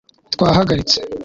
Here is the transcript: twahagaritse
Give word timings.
twahagaritse 0.33 0.99